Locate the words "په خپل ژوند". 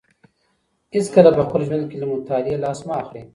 1.37-1.83